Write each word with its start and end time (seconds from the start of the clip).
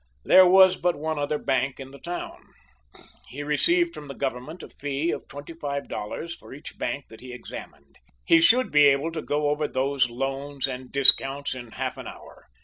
There 0.25 0.47
was 0.47 0.77
but 0.77 0.95
one 0.97 1.19
other 1.19 1.37
bank 1.37 1.79
in 1.79 1.91
the 1.91 1.99
town. 1.99 2.41
He 3.27 3.43
received 3.43 3.93
from 3.93 4.07
the 4.07 4.15
Government 4.15 4.63
a 4.63 4.69
fee 4.69 5.11
of 5.11 5.27
twenty 5.27 5.53
five 5.53 5.87
dollars 5.87 6.35
for 6.35 6.55
each 6.55 6.79
bank 6.79 7.05
that 7.09 7.21
he 7.21 7.31
examined. 7.31 7.99
He 8.25 8.41
should 8.41 8.71
be 8.71 8.85
able 8.85 9.11
to 9.11 9.21
go 9.21 9.49
over 9.49 9.67
those 9.67 10.09
loans 10.09 10.65
and 10.65 10.91
discounts 10.91 11.53
in 11.53 11.73
half 11.73 11.99
an 11.99 12.07
hour. 12.07 12.47